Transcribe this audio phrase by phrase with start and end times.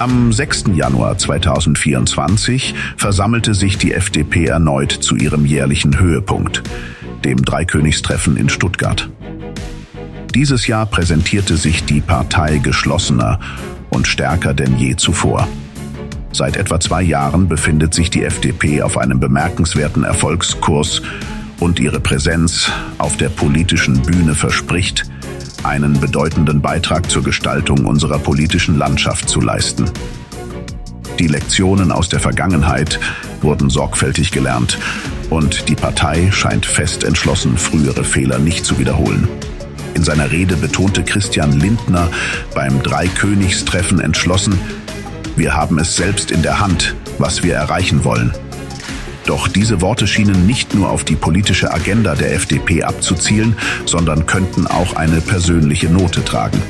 [0.00, 0.66] Am 6.
[0.74, 6.62] Januar 2024 versammelte sich die FDP erneut zu ihrem jährlichen Höhepunkt,
[7.24, 9.10] dem Dreikönigstreffen in Stuttgart.
[10.36, 13.40] Dieses Jahr präsentierte sich die Partei geschlossener
[13.90, 15.48] und stärker denn je zuvor.
[16.30, 21.02] Seit etwa zwei Jahren befindet sich die FDP auf einem bemerkenswerten Erfolgskurs
[21.58, 25.07] und ihre Präsenz auf der politischen Bühne verspricht,
[25.64, 29.90] einen bedeutenden Beitrag zur Gestaltung unserer politischen Landschaft zu leisten.
[31.18, 33.00] Die Lektionen aus der Vergangenheit
[33.40, 34.78] wurden sorgfältig gelernt
[35.30, 39.28] und die Partei scheint fest entschlossen, frühere Fehler nicht zu wiederholen.
[39.94, 42.08] In seiner Rede betonte Christian Lindner
[42.54, 44.58] beim Dreikönigstreffen entschlossen,
[45.36, 48.32] wir haben es selbst in der Hand, was wir erreichen wollen.
[49.28, 54.66] Doch diese Worte schienen nicht nur auf die politische Agenda der FDP abzuzielen, sondern könnten
[54.66, 56.62] auch eine persönliche Note tragen.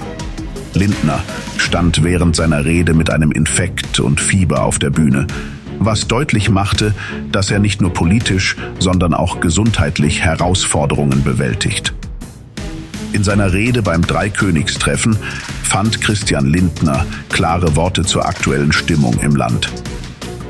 [0.75, 1.23] Lindner
[1.57, 5.29] stand während seiner Rede mit einem Infekt und Fieber auf der Bühne,
[5.79, 6.97] was deutlich machte,
[7.31, 11.95] dass er nicht nur politisch, sondern auch gesundheitlich Herausforderungen bewältigt.
[13.13, 15.17] In seiner Rede beim Dreikönigstreffen
[15.63, 19.71] fand Christian Lindner klare Worte zur aktuellen Stimmung im Land.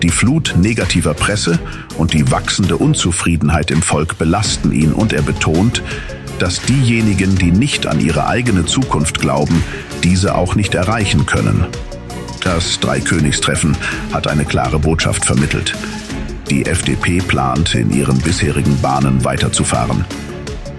[0.02, 1.58] Die Flut negativer Presse
[1.96, 5.82] und die wachsende Unzufriedenheit im Volk belasten ihn und er betont,
[6.38, 9.62] dass diejenigen, die nicht an ihre eigene Zukunft glauben,
[10.04, 11.66] diese auch nicht erreichen können.
[12.44, 13.76] Das Dreikönigstreffen
[14.12, 15.74] hat eine klare Botschaft vermittelt.
[16.48, 20.04] Die FDP plant, in ihren bisherigen Bahnen weiterzufahren.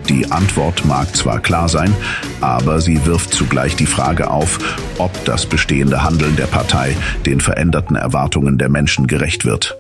[0.10, 1.96] Die Antwort mag zwar klar sein,
[2.42, 4.58] aber sie wirft zugleich die Frage auf,
[4.98, 9.78] ob das bestehende Handeln der Partei den veränderten Erwartungen der Menschen gerecht wird.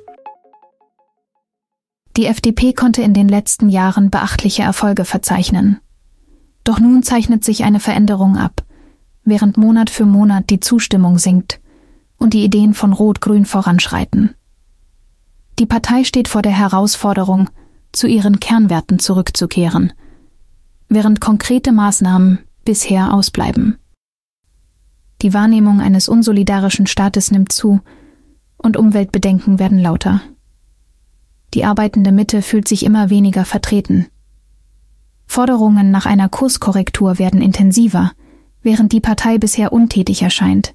[2.16, 5.80] Die FDP konnte in den letzten Jahren beachtliche Erfolge verzeichnen.
[6.64, 8.64] Doch nun zeichnet sich eine Veränderung ab,
[9.24, 11.60] während Monat für Monat die Zustimmung sinkt
[12.18, 14.36] und die Ideen von Rot-Grün voranschreiten.
[15.58, 17.50] Die Partei steht vor der Herausforderung,
[17.92, 19.92] zu ihren Kernwerten zurückzukehren–
[20.90, 23.78] während konkrete Maßnahmen bisher ausbleiben.
[25.22, 27.82] Die Wahrnehmung eines unsolidarischen Staates nimmt zu
[28.58, 30.22] und Umweltbedenken werden lauter.
[31.54, 34.08] Die arbeitende Mitte fühlt sich immer weniger vertreten.
[35.26, 38.12] Forderungen nach einer Kurskorrektur werden intensiver,
[38.62, 40.74] während die Partei bisher untätig erscheint.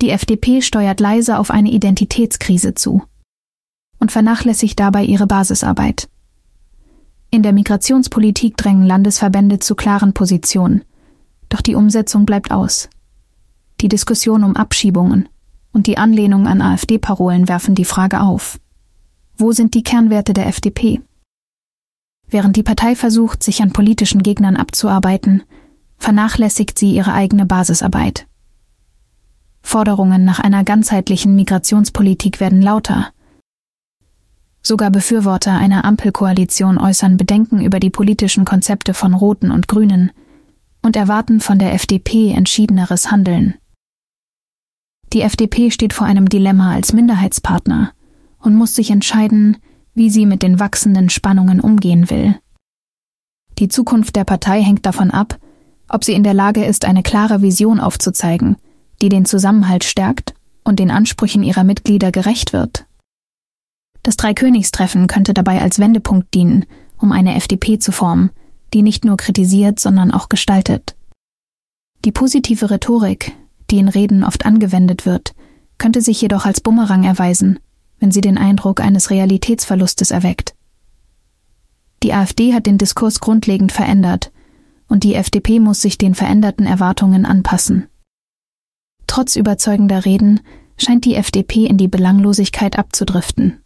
[0.00, 3.02] Die FDP steuert leise auf eine Identitätskrise zu
[3.98, 6.08] und vernachlässigt dabei ihre Basisarbeit.
[7.30, 10.82] In der Migrationspolitik drängen Landesverbände zu klaren Positionen,
[11.50, 12.88] doch die Umsetzung bleibt aus.
[13.82, 15.28] Die Diskussion um Abschiebungen
[15.72, 18.58] und die Anlehnung an AfD-Parolen werfen die Frage auf.
[19.36, 21.02] Wo sind die Kernwerte der FDP?
[22.28, 25.42] Während die Partei versucht, sich an politischen Gegnern abzuarbeiten,
[25.98, 28.26] vernachlässigt sie ihre eigene Basisarbeit.
[29.62, 33.12] Forderungen nach einer ganzheitlichen Migrationspolitik werden lauter,
[34.62, 40.10] Sogar Befürworter einer Ampelkoalition äußern Bedenken über die politischen Konzepte von Roten und Grünen
[40.82, 43.54] und erwarten von der FDP entschiedeneres Handeln.
[45.12, 47.92] Die FDP steht vor einem Dilemma als Minderheitspartner
[48.40, 49.56] und muss sich entscheiden,
[49.94, 52.38] wie sie mit den wachsenden Spannungen umgehen will.
[53.58, 55.38] Die Zukunft der Partei hängt davon ab,
[55.88, 58.56] ob sie in der Lage ist, eine klare Vision aufzuzeigen,
[59.00, 62.86] die den Zusammenhalt stärkt und den Ansprüchen ihrer Mitglieder gerecht wird.
[64.02, 66.64] Das Dreikönigstreffen könnte dabei als Wendepunkt dienen,
[66.98, 68.30] um eine FDP zu formen,
[68.74, 70.96] die nicht nur kritisiert, sondern auch gestaltet.
[72.04, 73.32] Die positive Rhetorik,
[73.70, 75.34] die in Reden oft angewendet wird,
[75.78, 77.58] könnte sich jedoch als Bumerang erweisen,
[77.98, 80.54] wenn sie den Eindruck eines Realitätsverlustes erweckt.
[82.02, 84.32] Die AfD hat den Diskurs grundlegend verändert,
[84.88, 87.88] und die FDP muss sich den veränderten Erwartungen anpassen.
[89.06, 90.40] Trotz überzeugender Reden
[90.76, 93.60] scheint die FDP in die Belanglosigkeit abzudriften.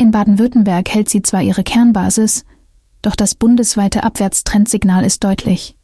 [0.00, 2.44] In Baden-Württemberg hält sie zwar ihre Kernbasis,
[3.02, 5.76] doch das bundesweite Abwärtstrendsignal ist deutlich.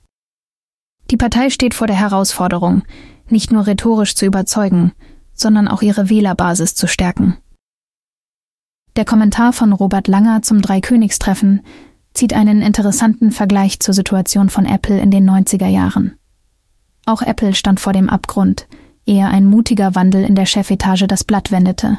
[1.10, 2.82] Die Partei steht vor der Herausforderung,
[3.28, 4.92] nicht nur rhetorisch zu überzeugen,
[5.33, 7.36] sondern auch ihre Wählerbasis zu stärken.
[8.97, 11.62] Der Kommentar von Robert Langer zum Dreikönigstreffen
[12.12, 16.16] zieht einen interessanten Vergleich zur Situation von Apple in den 90er Jahren.
[17.04, 18.68] Auch Apple stand vor dem Abgrund,
[19.04, 21.98] ehe ein mutiger Wandel in der Chefetage das Blatt wendete.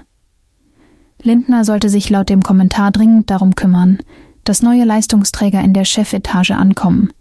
[1.22, 4.00] Lindner sollte sich laut dem Kommentar dringend darum kümmern,
[4.44, 7.12] dass neue Leistungsträger in der Chefetage ankommen.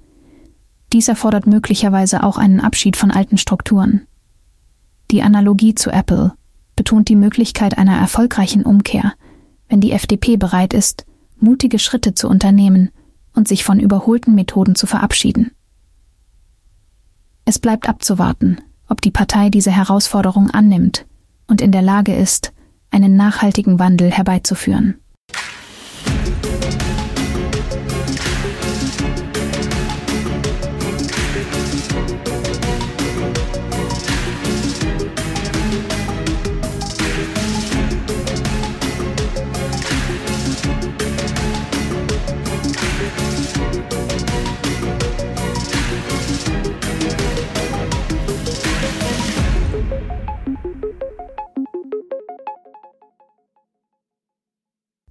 [0.93, 4.07] Dies erfordert möglicherweise auch einen Abschied von alten Strukturen.
[5.11, 6.33] Die Analogie zu Apple
[6.77, 9.15] betont die Möglichkeit einer erfolgreichen Umkehr,
[9.69, 11.07] wenn die FDP bereit ist,
[11.39, 12.91] mutige Schritte zu unternehmen
[13.35, 15.51] und sich von überholten Methoden zu verabschieden.
[17.45, 18.59] Es bleibt abzuwarten,
[18.89, 21.07] ob die Partei diese Herausforderung annimmt
[21.47, 22.54] und in der Lage ist,
[22.95, 25.01] einen nachhaltigen Wandel herbeizuführen.